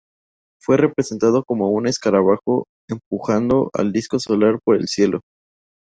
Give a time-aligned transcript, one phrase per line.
[0.59, 5.21] Fue representado como un escarabajo empujando al disco solar por el cielo.